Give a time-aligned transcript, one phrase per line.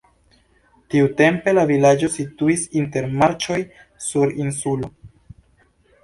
[0.93, 3.57] Tiutempe la vilaĝo situis inter marĉoj
[4.07, 4.89] sur insulo.